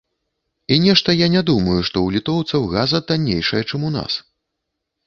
[0.73, 4.23] І нешта я не думаю, што ў літоўцаў газа таннейшая, чым у нас.